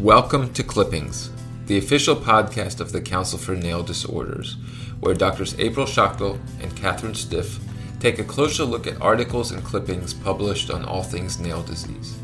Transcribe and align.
Welcome 0.00 0.54
to 0.54 0.64
Clippings, 0.64 1.28
the 1.66 1.76
official 1.76 2.16
podcast 2.16 2.80
of 2.80 2.90
the 2.90 3.02
Council 3.02 3.38
for 3.38 3.54
Nail 3.54 3.82
Disorders, 3.82 4.56
where 5.00 5.14
Doctors 5.14 5.54
April 5.58 5.84
Schachtel 5.84 6.40
and 6.62 6.74
Catherine 6.74 7.14
Stiff 7.14 7.60
take 7.98 8.18
a 8.18 8.24
closer 8.24 8.64
look 8.64 8.86
at 8.86 8.98
articles 9.02 9.52
and 9.52 9.62
clippings 9.62 10.14
published 10.14 10.70
on 10.70 10.86
all 10.86 11.02
things 11.02 11.38
nail 11.38 11.62
disease. 11.62 12.16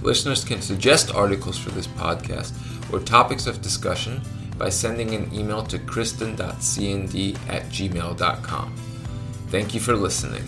Listeners 0.00 0.44
can 0.44 0.62
suggest 0.62 1.12
articles 1.12 1.58
for 1.58 1.70
this 1.70 1.88
podcast 1.88 2.52
or 2.92 3.00
topics 3.00 3.48
of 3.48 3.62
discussion 3.62 4.20
by 4.56 4.68
sending 4.68 5.12
an 5.12 5.28
email 5.34 5.64
to 5.64 5.80
kristen.cnd 5.80 7.36
at 7.48 7.64
gmail.com. 7.64 8.76
Thank 9.48 9.74
you 9.74 9.80
for 9.80 9.96
listening. 9.96 10.44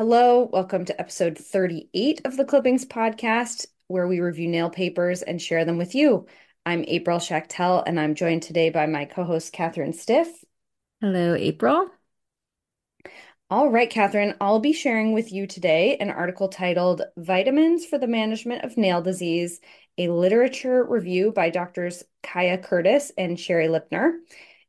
Hello, 0.00 0.48
welcome 0.50 0.86
to 0.86 0.98
episode 0.98 1.36
38 1.36 2.22
of 2.24 2.38
the 2.38 2.46
Clippings 2.46 2.86
podcast, 2.86 3.66
where 3.88 4.08
we 4.08 4.20
review 4.20 4.48
nail 4.48 4.70
papers 4.70 5.20
and 5.20 5.42
share 5.42 5.66
them 5.66 5.76
with 5.76 5.94
you. 5.94 6.24
I'm 6.64 6.86
April 6.88 7.18
Schachtel, 7.18 7.84
and 7.86 8.00
I'm 8.00 8.14
joined 8.14 8.42
today 8.42 8.70
by 8.70 8.86
my 8.86 9.04
co 9.04 9.24
host, 9.24 9.52
Catherine 9.52 9.92
Stiff. 9.92 10.42
Hello, 11.02 11.34
April. 11.34 11.90
All 13.50 13.68
right, 13.68 13.90
Catherine, 13.90 14.36
I'll 14.40 14.58
be 14.58 14.72
sharing 14.72 15.12
with 15.12 15.32
you 15.32 15.46
today 15.46 15.98
an 15.98 16.08
article 16.08 16.48
titled 16.48 17.02
Vitamins 17.18 17.84
for 17.84 17.98
the 17.98 18.06
Management 18.06 18.64
of 18.64 18.78
Nail 18.78 19.02
Disease, 19.02 19.60
a 19.98 20.08
literature 20.08 20.82
review 20.82 21.30
by 21.30 21.50
doctors 21.50 22.02
Kaya 22.22 22.56
Curtis 22.56 23.12
and 23.18 23.38
Shari 23.38 23.68
Lipner. 23.68 24.12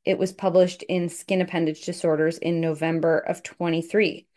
It 0.04 0.18
was 0.18 0.34
published 0.34 0.84
in 0.84 1.08
Skin 1.08 1.40
Appendage 1.40 1.86
Disorders 1.86 2.38
in 2.38 2.60
November 2.60 3.20
of 3.20 3.44
23. 3.44 4.28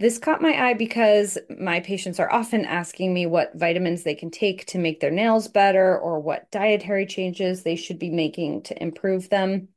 This 0.00 0.18
caught 0.18 0.40
my 0.40 0.52
eye 0.52 0.74
because 0.74 1.38
my 1.58 1.80
patients 1.80 2.20
are 2.20 2.32
often 2.32 2.64
asking 2.64 3.12
me 3.12 3.26
what 3.26 3.56
vitamins 3.56 4.04
they 4.04 4.14
can 4.14 4.30
take 4.30 4.64
to 4.66 4.78
make 4.78 5.00
their 5.00 5.10
nails 5.10 5.48
better 5.48 5.98
or 5.98 6.20
what 6.20 6.50
dietary 6.52 7.04
changes 7.04 7.62
they 7.62 7.74
should 7.74 7.98
be 7.98 8.10
making 8.10 8.62
to 8.62 8.80
improve 8.80 9.28
them. 9.28 9.68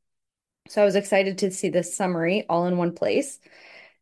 So 0.68 0.84
I 0.84 0.86
was 0.86 0.96
excited 0.96 1.40
to 1.40 1.50
see 1.50 1.70
this 1.70 1.96
summary 1.98 2.46
all 2.48 2.68
in 2.68 2.78
one 2.78 2.94
place. 2.94 3.40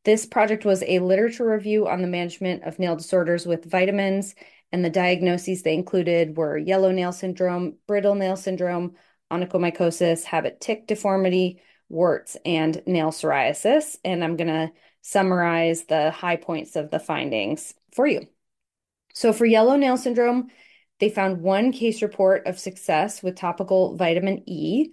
This 0.03 0.25
project 0.25 0.65
was 0.65 0.83
a 0.83 0.99
literature 0.99 1.49
review 1.49 1.87
on 1.87 2.01
the 2.01 2.07
management 2.07 2.63
of 2.63 2.79
nail 2.79 2.97
disorders 2.97 3.45
with 3.45 3.71
vitamins, 3.71 4.35
and 4.73 4.83
the 4.83 4.89
diagnoses 4.89 5.63
they 5.63 5.73
included 5.73 6.35
were 6.35 6.57
yellow 6.57 6.91
nail 6.91 7.13
syndrome, 7.13 7.77
brittle 7.87 8.15
nail 8.15 8.35
syndrome, 8.35 8.95
onychomycosis, 9.31 10.25
habit 10.25 10.59
tic 10.59 10.85
deformity, 10.85 11.61
warts, 11.87 12.35
and 12.45 12.81
nail 12.85 13.11
psoriasis. 13.11 13.97
And 14.03 14.21
I'm 14.21 14.35
going 14.35 14.47
to 14.47 14.71
summarize 15.01 15.85
the 15.85 16.11
high 16.11 16.35
points 16.35 16.75
of 16.75 16.91
the 16.91 16.99
findings 16.99 17.73
for 17.93 18.07
you. 18.07 18.27
So, 19.13 19.33
for 19.33 19.45
yellow 19.45 19.75
nail 19.75 19.97
syndrome, 19.97 20.49
they 20.99 21.09
found 21.09 21.41
one 21.41 21.71
case 21.71 22.01
report 22.01 22.45
of 22.45 22.59
success 22.59 23.23
with 23.23 23.35
topical 23.35 23.95
vitamin 23.95 24.43
E 24.47 24.91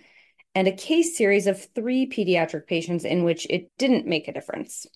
and 0.54 0.66
a 0.66 0.72
case 0.72 1.16
series 1.16 1.46
of 1.46 1.62
three 1.74 2.08
pediatric 2.08 2.66
patients 2.66 3.04
in 3.04 3.24
which 3.24 3.46
it 3.50 3.70
didn't 3.76 4.06
make 4.06 4.26
a 4.26 4.32
difference. 4.32 4.86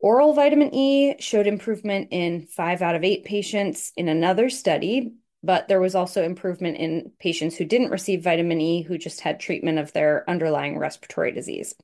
Oral 0.00 0.34
vitamin 0.34 0.74
E 0.74 1.14
showed 1.20 1.46
improvement 1.46 2.08
in 2.10 2.42
five 2.42 2.82
out 2.82 2.94
of 2.94 3.02
eight 3.02 3.24
patients 3.24 3.92
in 3.96 4.08
another 4.08 4.50
study, 4.50 5.14
but 5.42 5.68
there 5.68 5.80
was 5.80 5.94
also 5.94 6.22
improvement 6.22 6.76
in 6.76 7.12
patients 7.18 7.56
who 7.56 7.64
didn't 7.64 7.90
receive 7.90 8.22
vitamin 8.22 8.60
E 8.60 8.82
who 8.82 8.98
just 8.98 9.20
had 9.20 9.40
treatment 9.40 9.78
of 9.78 9.92
their 9.92 10.28
underlying 10.28 10.78
respiratory 10.78 11.32
disease. 11.32 11.74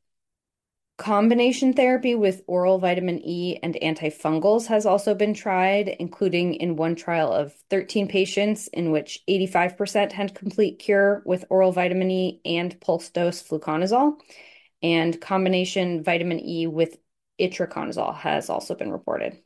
Combination 0.97 1.73
therapy 1.73 2.15
with 2.15 2.43
oral 2.47 2.79
vitamin 2.79 3.21
E 3.25 3.59
and 3.65 3.77
antifungals 3.83 4.67
has 4.69 4.87
also 4.87 5.13
been 5.13 5.35
tried, 5.35 5.89
including 5.89 6.55
in 6.55 6.77
one 6.77 6.95
trial 6.95 7.33
of 7.33 7.53
13 7.69 8.07
patients 8.07 8.69
in 8.69 8.93
which 8.93 9.21
85% 9.29 10.13
had 10.13 10.37
complete 10.37 10.79
cure 10.79 11.25
with 11.27 11.47
oral 11.51 11.73
vitamin 11.73 12.13
E 12.13 12.41
and 12.45 12.81
pulse 12.81 13.11
dose 13.11 13.43
fluconazole. 13.43 14.21
And 14.85 15.21
combination 15.21 16.05
vitamin 16.05 16.39
E 16.39 16.69
with 16.69 16.97
itraconazole 17.41 18.15
has 18.15 18.49
also 18.49 18.77
been 18.77 18.93
reported. 18.93 19.37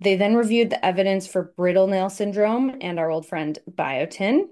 They 0.00 0.16
then 0.16 0.34
reviewed 0.34 0.68
the 0.68 0.84
evidence 0.84 1.26
for 1.26 1.54
brittle 1.56 1.86
nail 1.86 2.10
syndrome 2.10 2.76
and 2.82 2.98
our 2.98 3.10
old 3.10 3.24
friend 3.24 3.58
biotin. 3.70 4.48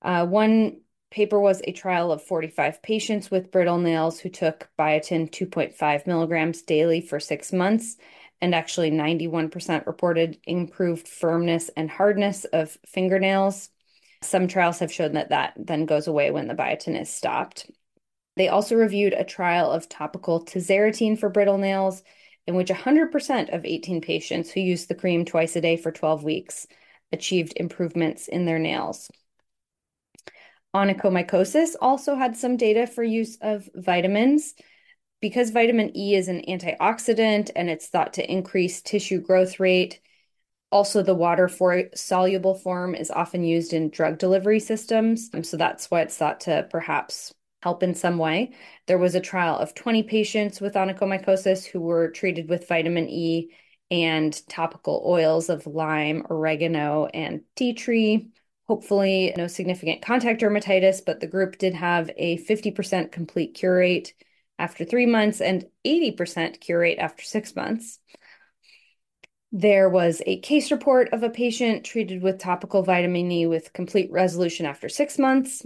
Uh, 0.00 0.26
one 0.26 0.82
paper 1.14 1.38
was 1.38 1.62
a 1.62 1.72
trial 1.72 2.10
of 2.10 2.24
45 2.24 2.82
patients 2.82 3.30
with 3.30 3.52
brittle 3.52 3.78
nails 3.78 4.18
who 4.18 4.28
took 4.28 4.68
biotin 4.76 5.30
2.5 5.30 6.06
milligrams 6.08 6.62
daily 6.62 7.00
for 7.00 7.20
six 7.20 7.52
months, 7.52 7.96
and 8.40 8.52
actually 8.52 8.90
91% 8.90 9.86
reported 9.86 10.38
improved 10.44 11.06
firmness 11.06 11.70
and 11.76 11.88
hardness 11.88 12.44
of 12.46 12.76
fingernails. 12.84 13.70
Some 14.22 14.48
trials 14.48 14.80
have 14.80 14.92
shown 14.92 15.12
that 15.12 15.28
that 15.28 15.54
then 15.56 15.86
goes 15.86 16.08
away 16.08 16.32
when 16.32 16.48
the 16.48 16.54
biotin 16.54 17.00
is 17.00 17.10
stopped. 17.10 17.70
They 18.36 18.48
also 18.48 18.74
reviewed 18.74 19.12
a 19.12 19.22
trial 19.22 19.70
of 19.70 19.88
topical 19.88 20.44
tazarotene 20.44 21.16
for 21.16 21.28
brittle 21.28 21.58
nails, 21.58 22.02
in 22.48 22.56
which 22.56 22.70
100% 22.70 23.54
of 23.54 23.64
18 23.64 24.00
patients 24.00 24.50
who 24.50 24.58
used 24.58 24.88
the 24.88 24.96
cream 24.96 25.24
twice 25.24 25.54
a 25.54 25.60
day 25.60 25.76
for 25.76 25.92
12 25.92 26.24
weeks 26.24 26.66
achieved 27.12 27.52
improvements 27.54 28.26
in 28.26 28.46
their 28.46 28.58
nails. 28.58 29.08
Onychomycosis 30.74 31.76
also 31.80 32.16
had 32.16 32.36
some 32.36 32.56
data 32.56 32.86
for 32.86 33.04
use 33.04 33.38
of 33.40 33.68
vitamins. 33.74 34.54
Because 35.20 35.50
vitamin 35.50 35.96
E 35.96 36.14
is 36.14 36.28
an 36.28 36.42
antioxidant 36.46 37.50
and 37.56 37.70
it's 37.70 37.86
thought 37.86 38.12
to 38.14 38.30
increase 38.30 38.82
tissue 38.82 39.22
growth 39.22 39.58
rate, 39.58 40.00
also 40.70 41.02
the 41.02 41.14
water 41.14 41.48
for 41.48 41.84
soluble 41.94 42.54
form 42.54 42.94
is 42.94 43.10
often 43.10 43.42
used 43.42 43.72
in 43.72 43.88
drug 43.88 44.18
delivery 44.18 44.60
systems. 44.60 45.30
So 45.48 45.56
that's 45.56 45.90
why 45.90 46.02
it's 46.02 46.16
thought 46.16 46.40
to 46.40 46.66
perhaps 46.68 47.32
help 47.62 47.82
in 47.82 47.94
some 47.94 48.18
way. 48.18 48.52
There 48.86 48.98
was 48.98 49.14
a 49.14 49.20
trial 49.20 49.56
of 49.56 49.74
20 49.74 50.02
patients 50.02 50.60
with 50.60 50.74
onychomycosis 50.74 51.64
who 51.64 51.80
were 51.80 52.10
treated 52.10 52.50
with 52.50 52.68
vitamin 52.68 53.08
E 53.08 53.48
and 53.90 54.46
topical 54.48 55.02
oils 55.06 55.48
of 55.48 55.66
lime, 55.66 56.26
oregano, 56.28 57.06
and 57.06 57.42
tea 57.56 57.72
tree 57.72 58.28
hopefully 58.66 59.32
no 59.36 59.46
significant 59.46 60.02
contact 60.02 60.40
dermatitis, 60.40 61.02
but 61.04 61.20
the 61.20 61.26
group 61.26 61.58
did 61.58 61.74
have 61.74 62.10
a 62.16 62.38
50% 62.38 63.12
complete 63.12 63.54
cure 63.54 63.76
rate 63.76 64.14
after 64.58 64.84
three 64.84 65.06
months 65.06 65.40
and 65.40 65.66
80% 65.84 66.60
cure 66.60 66.80
rate 66.80 66.98
after 66.98 67.22
six 67.22 67.54
months. 67.54 67.98
There 69.52 69.88
was 69.88 70.20
a 70.26 70.40
case 70.40 70.72
report 70.72 71.10
of 71.12 71.22
a 71.22 71.30
patient 71.30 71.84
treated 71.84 72.22
with 72.22 72.38
topical 72.38 72.82
vitamin 72.82 73.30
E 73.30 73.46
with 73.46 73.72
complete 73.72 74.10
resolution 74.10 74.66
after 74.66 74.88
six 74.88 75.18
months. 75.18 75.64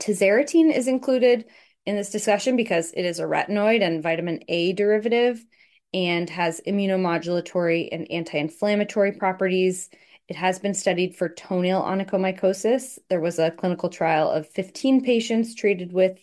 Tazarotene 0.00 0.74
is 0.74 0.88
included 0.88 1.44
in 1.86 1.96
this 1.96 2.10
discussion 2.10 2.56
because 2.56 2.92
it 2.92 3.04
is 3.04 3.20
a 3.20 3.24
retinoid 3.24 3.82
and 3.82 4.02
vitamin 4.02 4.40
A 4.48 4.72
derivative 4.72 5.44
and 5.92 6.28
has 6.30 6.60
immunomodulatory 6.66 7.88
and 7.92 8.10
anti 8.10 8.38
inflammatory 8.38 9.12
properties. 9.12 9.90
It 10.30 10.36
has 10.36 10.60
been 10.60 10.74
studied 10.74 11.16
for 11.16 11.28
toenail 11.28 11.82
onychomycosis. 11.82 13.00
There 13.08 13.18
was 13.18 13.40
a 13.40 13.50
clinical 13.50 13.88
trial 13.88 14.30
of 14.30 14.46
15 14.46 15.02
patients 15.02 15.56
treated 15.56 15.92
with 15.92 16.20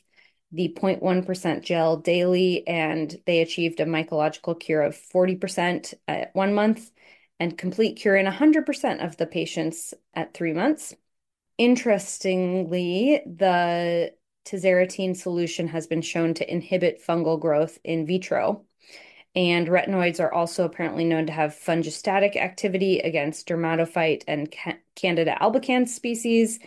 the 0.53 0.69
0.1% 0.69 1.61
gel 1.61 1.97
daily, 1.97 2.65
and 2.65 3.13
they 3.25 3.41
achieved 3.41 3.81
a 3.81 3.85
mycological 3.85 4.57
cure 4.57 4.81
of 4.81 4.95
40% 4.95 5.93
at 6.07 6.33
one 6.33 6.53
month 6.53 6.89
and 7.37 7.57
complete 7.57 7.97
cure 7.97 8.15
in 8.15 8.25
100% 8.25 9.05
of 9.05 9.17
the 9.17 9.27
patients 9.27 9.93
at 10.13 10.33
three 10.33 10.53
months. 10.53 10.95
Interestingly, 11.57 13.21
the 13.25 14.13
tazarotene 14.45 15.17
solution 15.17 15.67
has 15.67 15.85
been 15.85 16.01
shown 16.01 16.33
to 16.35 16.49
inhibit 16.49 17.05
fungal 17.05 17.37
growth 17.37 17.77
in 17.83 18.05
vitro. 18.05 18.66
And 19.37 19.67
retinoids 19.67 20.19
are 20.19 20.33
also 20.33 20.65
apparently 20.65 21.03
known 21.03 21.27
to 21.27 21.31
have 21.31 21.53
fungistatic 21.53 22.35
activity 22.35 23.01
against 23.01 23.47
dermatophyte 23.47 24.23
and 24.27 24.51
Candida 24.95 25.37
albicans 25.39 25.89
species. 25.89 26.57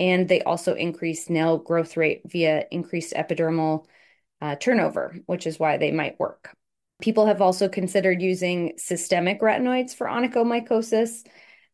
And 0.00 0.28
they 0.28 0.42
also 0.42 0.74
increase 0.74 1.30
nail 1.30 1.56
growth 1.56 1.96
rate 1.96 2.22
via 2.26 2.66
increased 2.72 3.14
epidermal 3.14 3.86
uh, 4.40 4.56
turnover, 4.56 5.14
which 5.26 5.46
is 5.46 5.60
why 5.60 5.76
they 5.76 5.92
might 5.92 6.18
work. 6.18 6.52
People 7.00 7.26
have 7.26 7.40
also 7.40 7.68
considered 7.68 8.20
using 8.20 8.72
systemic 8.76 9.40
retinoids 9.40 9.94
for 9.94 10.08
onychomycosis. 10.08 11.24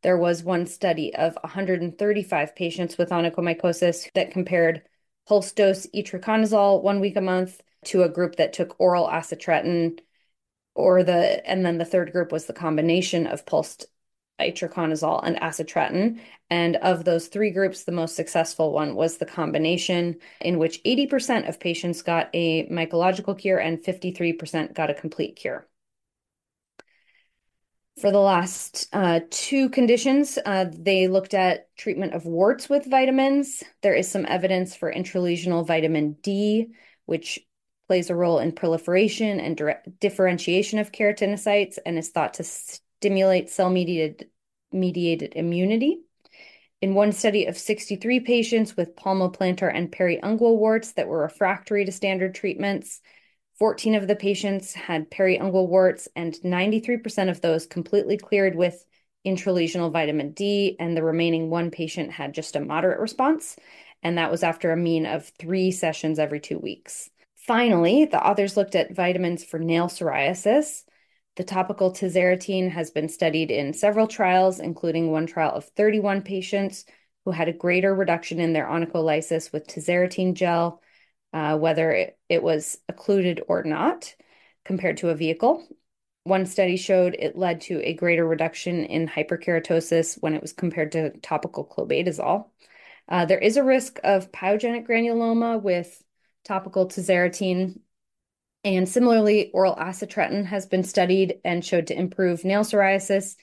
There 0.02 0.18
was 0.18 0.44
one 0.44 0.66
study 0.66 1.14
of 1.14 1.34
135 1.40 2.54
patients 2.54 2.98
with 2.98 3.08
onychomycosis 3.08 4.12
that 4.12 4.32
compared 4.32 4.82
pulse 5.26 5.52
dose 5.52 5.86
itraconazole 5.94 6.82
one 6.82 7.00
week 7.00 7.16
a 7.16 7.22
month 7.22 7.62
to 7.86 8.02
a 8.02 8.08
group 8.10 8.36
that 8.36 8.52
took 8.52 8.78
oral 8.78 9.08
acitretin 9.08 9.98
or 10.74 11.02
the 11.02 11.46
and 11.48 11.64
then 11.64 11.78
the 11.78 11.84
third 11.84 12.12
group 12.12 12.32
was 12.32 12.46
the 12.46 12.52
combination 12.52 13.26
of 13.26 13.46
pulsed 13.46 13.86
itraconazole 14.40 15.20
and 15.24 15.36
acitretin 15.36 16.18
and 16.50 16.76
of 16.76 17.04
those 17.04 17.28
three 17.28 17.50
groups 17.50 17.84
the 17.84 17.92
most 17.92 18.16
successful 18.16 18.72
one 18.72 18.94
was 18.96 19.18
the 19.18 19.26
combination 19.26 20.16
in 20.40 20.58
which 20.58 20.82
80% 20.84 21.48
of 21.48 21.60
patients 21.60 22.02
got 22.02 22.28
a 22.34 22.66
mycological 22.68 23.38
cure 23.38 23.58
and 23.58 23.82
53% 23.82 24.74
got 24.74 24.90
a 24.90 24.94
complete 24.94 25.36
cure 25.36 25.68
For 28.00 28.10
the 28.10 28.18
last 28.18 28.88
uh, 28.92 29.20
two 29.30 29.68
conditions, 29.68 30.38
uh, 30.44 30.66
they 30.72 31.08
looked 31.08 31.34
at 31.34 31.74
treatment 31.76 32.14
of 32.14 32.24
warts 32.24 32.68
with 32.68 32.86
vitamins. 32.86 33.62
There 33.82 33.94
is 33.94 34.10
some 34.10 34.24
evidence 34.26 34.74
for 34.74 34.92
intralesional 34.92 35.66
vitamin 35.66 36.14
D, 36.22 36.72
which 37.04 37.38
plays 37.92 38.08
a 38.08 38.14
role 38.14 38.38
in 38.38 38.52
proliferation 38.52 39.38
and 39.38 39.76
differentiation 40.00 40.78
of 40.78 40.92
keratinocytes 40.92 41.76
and 41.84 41.98
is 41.98 42.08
thought 42.08 42.32
to 42.32 42.42
stimulate 42.42 43.50
cell 43.50 43.68
mediated, 43.68 44.30
mediated 44.72 45.34
immunity. 45.36 46.00
In 46.80 46.94
one 46.94 47.12
study 47.12 47.44
of 47.44 47.58
63 47.58 48.20
patients 48.20 48.78
with 48.78 48.96
palmoplantar 48.96 49.70
and 49.70 49.92
periungual 49.92 50.56
warts 50.56 50.92
that 50.92 51.06
were 51.06 51.18
refractory 51.18 51.84
to 51.84 51.92
standard 51.92 52.34
treatments, 52.34 53.02
14 53.58 53.94
of 53.94 54.08
the 54.08 54.16
patients 54.16 54.72
had 54.72 55.10
periungual 55.10 55.68
warts, 55.68 56.08
and 56.16 56.32
93% 56.42 57.28
of 57.28 57.42
those 57.42 57.66
completely 57.66 58.16
cleared 58.16 58.56
with 58.56 58.86
intralesional 59.26 59.92
vitamin 59.92 60.32
D, 60.32 60.76
and 60.80 60.96
the 60.96 61.02
remaining 61.02 61.50
one 61.50 61.70
patient 61.70 62.10
had 62.10 62.32
just 62.32 62.56
a 62.56 62.60
moderate 62.60 63.00
response, 63.00 63.54
and 64.02 64.16
that 64.16 64.30
was 64.30 64.42
after 64.42 64.72
a 64.72 64.78
mean 64.78 65.04
of 65.04 65.30
three 65.38 65.70
sessions 65.70 66.18
every 66.18 66.40
two 66.40 66.58
weeks. 66.58 67.10
Finally, 67.46 68.04
the 68.06 68.24
authors 68.24 68.56
looked 68.56 68.74
at 68.74 68.94
vitamins 68.94 69.44
for 69.44 69.58
nail 69.58 69.88
psoriasis. 69.88 70.84
The 71.36 71.44
topical 71.44 71.92
tazarotene 71.92 72.70
has 72.70 72.90
been 72.90 73.08
studied 73.08 73.50
in 73.50 73.72
several 73.72 74.06
trials, 74.06 74.60
including 74.60 75.10
one 75.10 75.26
trial 75.26 75.52
of 75.52 75.64
31 75.76 76.22
patients 76.22 76.84
who 77.24 77.30
had 77.30 77.48
a 77.48 77.52
greater 77.52 77.94
reduction 77.94 78.38
in 78.38 78.52
their 78.52 78.66
onycholysis 78.66 79.52
with 79.52 79.66
tazarotene 79.66 80.34
gel 80.34 80.80
uh, 81.32 81.56
whether 81.56 81.90
it, 81.90 82.18
it 82.28 82.42
was 82.42 82.78
occluded 82.88 83.42
or 83.48 83.62
not, 83.62 84.14
compared 84.64 84.98
to 84.98 85.10
a 85.10 85.14
vehicle. 85.14 85.66
One 86.24 86.46
study 86.46 86.76
showed 86.76 87.16
it 87.18 87.36
led 87.36 87.62
to 87.62 87.80
a 87.82 87.94
greater 87.94 88.26
reduction 88.26 88.84
in 88.84 89.08
hyperkeratosis 89.08 90.18
when 90.20 90.34
it 90.34 90.42
was 90.42 90.52
compared 90.52 90.92
to 90.92 91.16
topical 91.18 91.64
clobetasol. 91.66 92.46
Uh, 93.08 93.24
there 93.24 93.38
is 93.38 93.56
a 93.56 93.64
risk 93.64 93.98
of 94.04 94.30
pyogenic 94.30 94.86
granuloma 94.86 95.60
with 95.60 96.02
topical 96.44 96.86
tazarotene. 96.86 97.80
And 98.64 98.88
similarly, 98.88 99.50
oral 99.52 99.76
acitretin 99.76 100.46
has 100.46 100.66
been 100.66 100.84
studied 100.84 101.40
and 101.44 101.64
showed 101.64 101.88
to 101.88 101.98
improve 101.98 102.44
nail 102.44 102.62
psoriasis. 102.62 103.36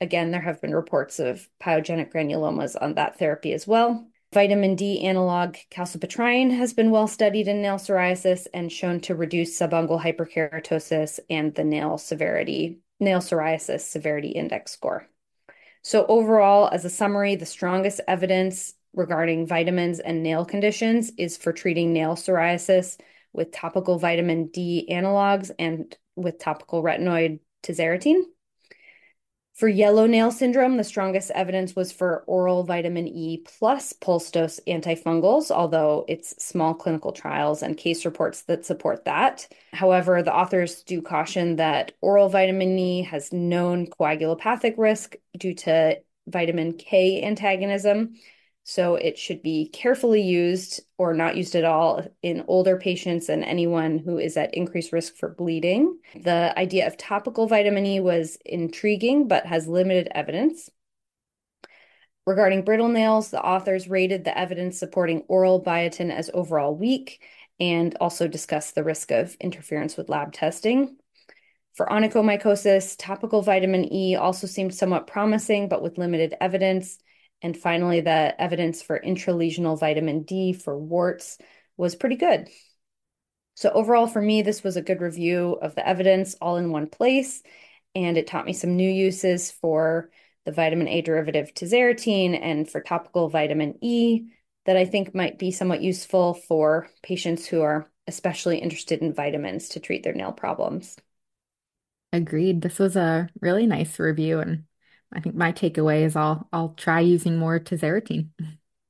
Again, 0.00 0.30
there 0.30 0.40
have 0.40 0.60
been 0.60 0.74
reports 0.74 1.18
of 1.18 1.48
pyogenic 1.62 2.12
granulomas 2.12 2.76
on 2.80 2.94
that 2.94 3.18
therapy 3.18 3.52
as 3.54 3.66
well. 3.66 4.06
Vitamin 4.34 4.74
D 4.74 5.02
analog 5.02 5.56
calcipotriene 5.70 6.54
has 6.54 6.74
been 6.74 6.90
well 6.90 7.06
studied 7.06 7.48
in 7.48 7.62
nail 7.62 7.76
psoriasis 7.76 8.46
and 8.52 8.70
shown 8.70 9.00
to 9.00 9.14
reduce 9.14 9.58
subungual 9.58 10.02
hyperkeratosis 10.02 11.20
and 11.30 11.54
the 11.54 11.64
nail 11.64 11.96
severity, 11.96 12.80
nail 13.00 13.20
psoriasis 13.20 13.80
severity 13.80 14.28
index 14.28 14.72
score. 14.72 15.08
So 15.80 16.04
overall, 16.06 16.68
as 16.70 16.84
a 16.84 16.90
summary, 16.90 17.36
the 17.36 17.46
strongest 17.46 18.00
evidence 18.08 18.74
regarding 18.96 19.46
vitamins 19.46 20.00
and 20.00 20.22
nail 20.22 20.44
conditions 20.44 21.12
is 21.16 21.36
for 21.36 21.52
treating 21.52 21.92
nail 21.92 22.16
psoriasis 22.16 22.98
with 23.32 23.52
topical 23.52 23.98
vitamin 23.98 24.48
D 24.48 24.88
analogs 24.90 25.50
and 25.58 25.94
with 26.16 26.38
topical 26.38 26.82
retinoid 26.82 27.38
tazarotene. 27.62 28.22
For 29.54 29.68
yellow 29.68 30.06
nail 30.06 30.30
syndrome, 30.30 30.76
the 30.76 30.84
strongest 30.84 31.30
evidence 31.30 31.74
was 31.74 31.90
for 31.90 32.24
oral 32.26 32.64
vitamin 32.64 33.08
E 33.08 33.42
plus 33.58 33.94
pulse 33.94 34.30
dose 34.30 34.60
antifungals, 34.68 35.50
although 35.50 36.04
it's 36.08 36.44
small 36.44 36.74
clinical 36.74 37.12
trials 37.12 37.62
and 37.62 37.74
case 37.74 38.04
reports 38.04 38.42
that 38.42 38.66
support 38.66 39.06
that. 39.06 39.48
However, 39.72 40.22
the 40.22 40.34
authors 40.34 40.82
do 40.82 41.00
caution 41.00 41.56
that 41.56 41.92
oral 42.02 42.28
vitamin 42.28 42.78
E 42.78 43.02
has 43.04 43.32
known 43.32 43.86
coagulopathic 43.86 44.74
risk 44.76 45.16
due 45.38 45.54
to 45.54 46.00
vitamin 46.26 46.74
K 46.74 47.22
antagonism, 47.22 48.14
so 48.68 48.96
it 48.96 49.16
should 49.16 49.42
be 49.42 49.68
carefully 49.68 50.20
used 50.20 50.80
or 50.98 51.14
not 51.14 51.36
used 51.36 51.54
at 51.54 51.62
all 51.62 52.04
in 52.20 52.44
older 52.48 52.76
patients 52.76 53.28
and 53.28 53.44
anyone 53.44 53.96
who 53.96 54.18
is 54.18 54.36
at 54.36 54.52
increased 54.54 54.92
risk 54.92 55.14
for 55.14 55.28
bleeding. 55.28 55.96
The 56.16 56.52
idea 56.58 56.88
of 56.88 56.96
topical 56.96 57.46
vitamin 57.46 57.86
E 57.86 58.00
was 58.00 58.36
intriguing 58.44 59.28
but 59.28 59.46
has 59.46 59.68
limited 59.68 60.08
evidence. 60.10 60.68
Regarding 62.26 62.64
brittle 62.64 62.88
nails, 62.88 63.30
the 63.30 63.40
authors 63.40 63.88
rated 63.88 64.24
the 64.24 64.36
evidence 64.36 64.80
supporting 64.80 65.22
oral 65.28 65.62
biotin 65.62 66.10
as 66.10 66.28
overall 66.34 66.74
weak 66.74 67.22
and 67.60 67.96
also 68.00 68.26
discussed 68.26 68.74
the 68.74 68.82
risk 68.82 69.12
of 69.12 69.36
interference 69.40 69.96
with 69.96 70.08
lab 70.08 70.32
testing. 70.32 70.96
For 71.74 71.86
onychomycosis, 71.86 72.96
topical 72.98 73.42
vitamin 73.42 73.92
E 73.92 74.16
also 74.16 74.48
seemed 74.48 74.74
somewhat 74.74 75.06
promising, 75.06 75.68
but 75.68 75.84
with 75.84 75.98
limited 75.98 76.34
evidence. 76.40 76.98
And 77.46 77.56
finally, 77.56 78.00
the 78.00 78.34
evidence 78.40 78.82
for 78.82 78.98
intralesional 78.98 79.78
vitamin 79.78 80.24
D 80.24 80.52
for 80.52 80.76
warts 80.76 81.38
was 81.76 81.94
pretty 81.94 82.16
good. 82.16 82.48
So, 83.54 83.70
overall, 83.70 84.08
for 84.08 84.20
me, 84.20 84.42
this 84.42 84.64
was 84.64 84.76
a 84.76 84.82
good 84.82 85.00
review 85.00 85.56
of 85.62 85.76
the 85.76 85.88
evidence 85.88 86.34
all 86.40 86.56
in 86.56 86.72
one 86.72 86.88
place. 86.88 87.44
And 87.94 88.18
it 88.18 88.26
taught 88.26 88.46
me 88.46 88.52
some 88.52 88.74
new 88.74 88.90
uses 88.90 89.52
for 89.52 90.10
the 90.44 90.50
vitamin 90.50 90.88
A 90.88 91.02
derivative 91.02 91.54
tazarotene 91.54 92.36
and 92.36 92.68
for 92.68 92.80
topical 92.80 93.28
vitamin 93.28 93.78
E 93.80 94.26
that 94.64 94.76
I 94.76 94.84
think 94.84 95.14
might 95.14 95.38
be 95.38 95.52
somewhat 95.52 95.82
useful 95.82 96.34
for 96.34 96.88
patients 97.00 97.46
who 97.46 97.62
are 97.62 97.88
especially 98.08 98.58
interested 98.58 99.02
in 99.02 99.14
vitamins 99.14 99.68
to 99.68 99.78
treat 99.78 100.02
their 100.02 100.14
nail 100.14 100.32
problems. 100.32 100.96
Agreed. 102.12 102.62
This 102.62 102.80
was 102.80 102.96
a 102.96 103.28
really 103.40 103.66
nice 103.66 104.00
review 104.00 104.40
and 104.40 104.64
I 105.12 105.20
think 105.20 105.34
my 105.34 105.52
takeaway 105.52 106.02
is 106.02 106.16
I'll 106.16 106.48
I'll 106.52 106.70
try 106.70 107.00
using 107.00 107.36
more 107.36 107.58
tazarotene. 107.58 108.28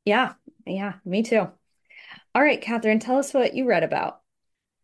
Yeah, 0.04 0.34
yeah, 0.66 0.94
me 1.04 1.22
too. 1.22 1.48
All 2.34 2.42
right, 2.42 2.60
Catherine, 2.60 2.98
tell 2.98 3.18
us 3.18 3.32
what 3.32 3.54
you 3.54 3.66
read 3.66 3.82
about. 3.82 4.20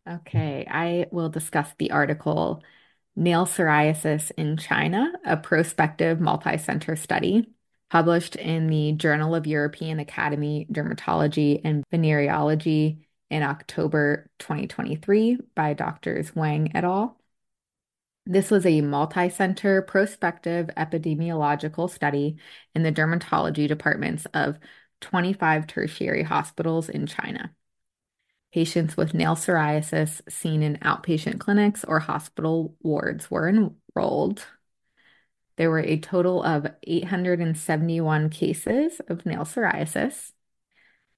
Okay, 0.09 0.67
I 0.69 1.07
will 1.13 1.29
discuss 1.29 1.73
the 1.79 1.91
article 1.93 2.63
Nail 3.15 3.47
Psoriasis 3.47 4.33
in 4.37 4.57
China, 4.57 5.13
a 5.25 5.37
prospective 5.37 6.21
multi-center 6.21 6.97
study 6.97 7.47
published 7.91 8.37
in 8.37 8.69
the 8.69 8.93
Journal 8.93 9.35
of 9.35 9.47
European 9.47 10.01
Academy 10.01 10.67
Dermatology 10.73 11.61
and 11.63 11.85
Venereology 11.93 13.05
in 13.29 13.43
October 13.43 14.31
2023 14.39 15.39
by 15.55 15.75
Doctors 15.75 16.35
Wang 16.35 16.73
et 16.75 16.85
al. 16.85 17.19
This 18.25 18.51
was 18.51 18.65
a 18.65 18.81
multi-center 18.83 19.83
prospective 19.83 20.69
epidemiological 20.77 21.91
study 21.91 22.37
in 22.75 22.85
the 22.85 22.93
dermatology 22.93 23.67
departments 23.67 24.27
of 24.33 24.59
25 25.01 25.67
tertiary 25.67 26.23
hospitals 26.23 26.89
in 26.89 27.07
China. 27.07 27.53
Patients 28.53 28.97
with 28.97 29.15
nail 29.15 29.35
psoriasis 29.35 30.21
seen 30.31 30.63
in 30.63 30.77
outpatient 30.79 31.41
clinics 31.41 31.85
or 31.85 31.99
hospital 31.99 32.77
wards 32.81 33.29
were 33.31 33.49
enrolled. 33.49 34.47
There 35.57 35.71
were 35.71 35.81
a 35.81 35.99
total 35.99 36.43
of 36.45 36.67
871 36.85 38.31
cases 38.31 39.01
of 39.09 39.27
nail 39.27 39.41
psoriasis. 39.41 40.33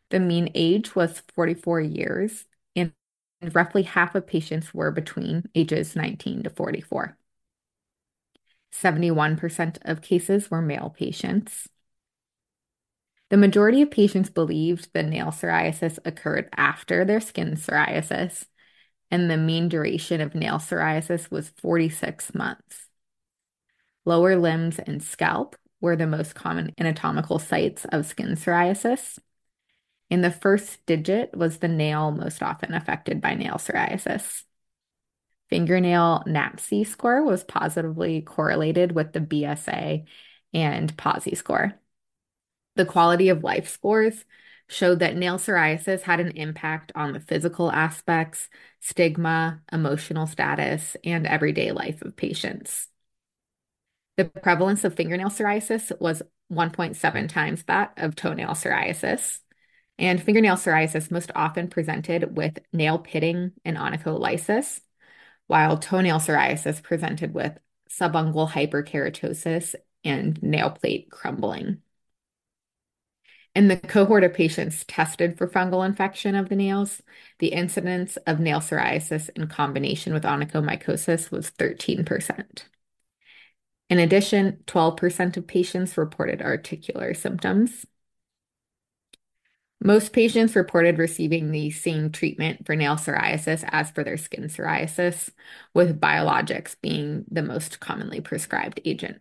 The 0.09 0.21
mean 0.21 0.51
age 0.55 0.95
was 0.95 1.23
44 1.35 1.81
years, 1.81 2.47
and 3.41 3.55
roughly 3.55 3.83
half 3.83 4.15
of 4.15 4.27
patients 4.27 4.73
were 4.73 4.91
between 4.91 5.45
ages 5.55 5.97
19 5.97 6.45
to 6.45 6.51
44. 6.51 7.17
71% 8.73 9.79
of 9.83 10.03
cases 10.03 10.51
were 10.51 10.63
male 10.63 10.95
patients. 10.97 11.69
The 13.31 13.37
majority 13.37 13.83
of 13.83 13.91
patients 13.91 14.31
believed 14.31 14.93
the 14.93 15.03
nail 15.03 15.27
psoriasis 15.27 15.99
occurred 16.05 16.49
after 16.57 17.05
their 17.05 17.21
skin 17.21 17.55
psoriasis, 17.55 18.45
and 19.11 19.31
the 19.31 19.37
mean 19.37 19.69
duration 19.69 20.21
of 20.21 20.35
nail 20.35 20.59
psoriasis 20.59 21.31
was 21.31 21.51
46 21.51 22.35
months. 22.35 22.87
Lower 24.05 24.37
limbs 24.37 24.79
and 24.79 25.03
scalp 25.03 25.57
were 25.81 25.97
the 25.97 26.07
most 26.07 26.35
common 26.35 26.73
anatomical 26.79 27.39
sites 27.39 27.87
of 27.87 28.07
skin 28.07 28.37
psoriasis, 28.37 29.19
and 30.11 30.23
the 30.23 30.31
first 30.31 30.85
digit 30.87 31.37
was 31.37 31.59
the 31.59 31.69
nail 31.69 32.11
most 32.11 32.43
often 32.43 32.75
affected 32.75 33.21
by 33.21 33.35
nail 33.35 33.55
psoriasis. 33.55 34.45
Fingernail 35.51 36.25
NAPSI 36.27 36.87
score 36.87 37.23
was 37.23 37.45
positively 37.45 38.23
correlated 38.23 38.93
with 38.93 39.13
the 39.13 39.21
BSA 39.21 40.05
and 40.53 40.97
PASI 40.97 41.35
score. 41.35 41.75
The 42.77 42.87
quality 42.87 43.29
of 43.29 43.45
life 43.45 43.69
scores 43.69 44.25
showed 44.69 44.99
that 45.01 45.17
nail 45.17 45.39
psoriasis 45.39 46.03
had 46.03 46.21
an 46.21 46.31
impact 46.33 46.91
on 46.95 47.13
the 47.13 47.21
physical 47.21 47.71
aspects, 47.71 48.49
stigma, 48.81 49.63
emotional 49.73 50.27
status, 50.27 50.97
and 51.05 51.27
everyday 51.27 51.71
life 51.73 52.03
of 52.03 52.17
patients. 52.17 52.89
The 54.17 54.25
prevalence 54.25 54.85
of 54.85 54.95
fingernail 54.95 55.29
psoriasis 55.29 55.93
was 56.01 56.23
1.7 56.49 57.29
times 57.29 57.65
that 57.65 57.93
of 57.97 58.15
toenail 58.17 58.51
psoriasis. 58.51 59.41
And 59.99 60.23
fingernail 60.23 60.57
psoriasis 60.57 61.11
most 61.11 61.31
often 61.35 61.69
presented 61.69 62.37
with 62.37 62.59
nail 62.73 62.99
pitting 62.99 63.53
and 63.65 63.77
onycholysis, 63.77 64.81
while 65.47 65.79
toenail 65.79 66.19
psoriasis 66.19 66.83
presented 66.83 67.33
with 67.33 67.59
subungual 67.89 68.51
hyperkeratosis 68.51 69.75
and 70.03 70.43
nail 70.43 70.71
plate 70.71 71.11
crumbling. 71.11 71.81
In 73.55 73.69
the 73.69 73.77
cohort 73.77 74.25
of 74.25 74.35
patients 74.35 74.85
tested 74.85 75.39
for 75.39 75.47
fungal 75.47 75.87
infection 75.87 76.35
of 76.35 76.49
the 76.49 76.57
nails, 76.57 77.03
the 77.39 77.53
incidence 77.53 78.17
of 78.27 78.41
nail 78.41 78.59
psoriasis 78.59 79.31
in 79.37 79.47
combination 79.47 80.13
with 80.13 80.25
onychomycosis 80.25 81.31
was 81.31 81.53
13%. 81.53 82.65
In 83.91 83.99
addition, 84.01 84.59
12% 84.67 85.37
of 85.37 85.47
patients 85.47 85.97
reported 85.97 86.43
articular 86.43 87.15
symptoms. 87.15 87.87
Most 89.83 90.13
patients 90.13 90.57
reported 90.57 90.99
receiving 90.99 91.51
the 91.51 91.71
same 91.71 92.11
treatment 92.11 92.65
for 92.65 92.75
nail 92.75 92.97
psoriasis 92.97 93.69
as 93.69 93.91
for 93.91 94.03
their 94.03 94.17
skin 94.17 94.45
psoriasis, 94.45 95.31
with 95.75 96.01
biologics 96.01 96.77
being 96.81 97.25
the 97.31 97.43
most 97.43 97.81
commonly 97.81 98.21
prescribed 98.21 98.81
agent. 98.85 99.21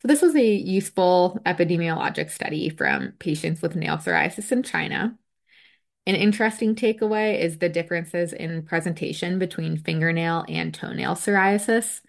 So, 0.00 0.08
this 0.08 0.22
was 0.22 0.34
a 0.36 0.54
useful 0.54 1.40
epidemiologic 1.44 2.30
study 2.30 2.68
from 2.68 3.12
patients 3.18 3.62
with 3.62 3.76
nail 3.76 3.96
psoriasis 3.96 4.52
in 4.52 4.62
China. 4.62 5.18
An 6.06 6.14
interesting 6.14 6.74
takeaway 6.74 7.38
is 7.38 7.58
the 7.58 7.68
differences 7.68 8.32
in 8.32 8.62
presentation 8.62 9.38
between 9.38 9.76
fingernail 9.76 10.44
and 10.48 10.72
toenail 10.72 11.14
psoriasis, 11.14 12.00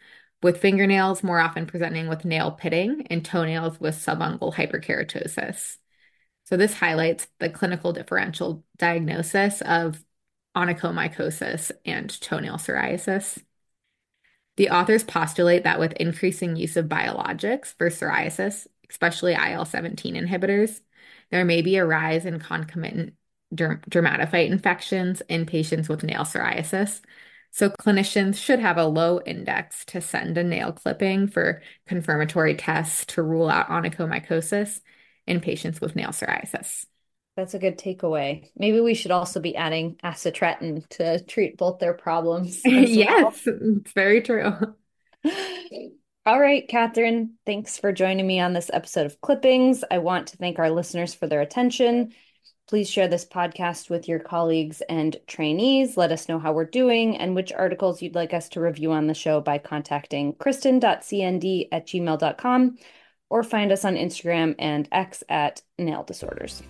with 0.42 0.62
fingernails 0.62 1.22
more 1.22 1.40
often 1.40 1.66
presenting 1.66 2.08
with 2.08 2.26
nail 2.26 2.52
pitting 2.52 3.06
and 3.10 3.26
toenails 3.26 3.80
with 3.80 3.96
subungual 3.96 4.54
hyperkeratosis. 4.54 5.78
So, 6.50 6.58
this 6.58 6.74
highlights 6.74 7.28
the 7.38 7.48
clinical 7.48 7.94
differential 7.94 8.64
diagnosis 8.80 9.62
of 9.62 10.04
onychomycosis 10.58 11.72
and 11.86 12.10
toenail 12.22 12.56
psoriasis. 12.56 13.38
The 14.58 14.72
authors 14.72 15.04
postulate 15.04 15.64
that 15.66 15.80
with 15.80 15.94
increasing 15.94 16.56
use 16.56 16.76
of 16.76 16.88
biologics 16.88 17.76
for 17.78 17.92
psoriasis, 17.92 18.66
especially 18.90 19.36
IL 19.36 19.64
17 19.64 20.16
inhibitors, 20.16 20.82
there 21.30 21.46
may 21.46 21.62
be 21.62 21.76
a 21.76 21.86
rise 21.86 22.26
in 22.26 22.40
concomitant 22.40 23.14
dermatophyte 23.54 24.50
infections 24.50 25.22
in 25.30 25.46
patients 25.46 25.88
with 25.88 26.04
nail 26.04 26.24
psoriasis. 26.24 27.02
So, 27.52 27.70
clinicians 27.70 28.38
should 28.38 28.60
have 28.60 28.78
a 28.78 28.86
low 28.86 29.22
index 29.24 29.86
to 29.86 30.02
send 30.02 30.36
a 30.36 30.44
nail 30.44 30.72
clipping 30.72 31.28
for 31.28 31.62
confirmatory 31.86 32.56
tests 32.56 33.06
to 33.14 33.22
rule 33.22 33.50
out 33.50 33.68
onychomycosis 33.68 34.82
in 35.30 35.40
patients 35.40 35.80
with 35.80 35.96
nail 35.96 36.10
psoriasis. 36.10 36.86
That's 37.36 37.54
a 37.54 37.60
good 37.60 37.78
takeaway. 37.78 38.50
Maybe 38.58 38.82
we 38.82 38.94
should 38.94 39.12
also 39.12 39.40
be 39.40 39.56
adding 39.56 39.96
acitretin 40.04 40.88
to 40.90 41.24
treat 41.24 41.58
both 41.58 41.80
their 41.80 41.94
problems. 41.94 42.62
yes, 42.66 43.44
well. 43.46 43.58
it's 43.62 43.94
very 43.94 44.22
true. 44.22 44.52
All 46.26 46.40
right, 46.40 46.68
Catherine, 46.68 47.36
thanks 47.46 47.78
for 47.78 47.94
joining 47.94 48.28
me 48.28 48.40
on 48.40 48.54
this 48.54 48.70
episode 48.74 49.06
of 49.06 49.22
Clippings. 49.22 49.84
I 49.90 50.00
want 50.00 50.28
to 50.28 50.38
thank 50.38 50.60
our 50.60 50.70
listeners 50.70 51.14
for 51.14 51.28
their 51.28 51.42
attention. 51.42 52.14
Please 52.68 52.90
share 52.90 53.08
this 53.08 53.26
podcast 53.26 53.90
with 53.90 54.08
your 54.08 54.20
colleagues 54.20 54.82
and 54.82 55.16
trainees. 55.26 55.98
Let 55.98 56.12
us 56.12 56.30
know 56.30 56.38
how 56.38 56.54
we're 56.54 56.66
doing 56.66 57.18
and 57.18 57.36
which 57.36 57.52
articles 57.52 58.02
you'd 58.02 58.16
like 58.16 58.34
us 58.34 58.50
to 58.50 58.62
review 58.62 58.92
on 58.92 59.08
the 59.08 59.14
show 59.14 59.42
by 59.42 59.58
contacting 59.58 60.34
kristen.cnd 60.34 61.68
at 61.72 61.88
gmail.com 61.88 62.78
or 63.30 63.44
find 63.44 63.72
us 63.72 63.86
on 63.86 63.96
Instagram 63.96 64.56
and 64.60 64.88
X 64.92 65.24
at 65.30 65.62
Nail 65.78 66.04
Disorders. 66.04 66.64